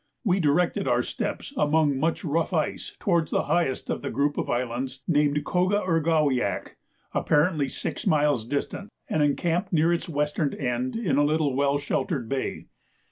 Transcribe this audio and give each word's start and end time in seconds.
We 0.23 0.39
directed 0.39 0.87
our 0.87 1.03
steps 1.03 1.53
among 1.55 1.95
much 1.99 2.23
rough 2.25 2.53
ice 2.53 2.97
towards 2.99 3.29
the 3.29 3.43
highest 3.43 3.87
of 3.87 4.01
the 4.01 4.09
group 4.09 4.35
of 4.35 4.49
islands 4.49 5.03
named 5.07 5.43
Coga 5.45 5.83
ur 5.87 5.99
ga 5.99 6.23
wiak, 6.23 6.69
apparently 7.13 7.69
six 7.69 8.07
miles 8.07 8.43
distant, 8.43 8.89
and 9.07 9.21
encamped 9.21 9.71
near 9.71 9.93
its 9.93 10.09
western 10.09 10.55
end 10.55 10.95
in 10.95 11.17
a 11.17 11.23
little 11.23 11.55
well 11.55 11.77
sheltered 11.77 12.27
bay. 12.27 12.65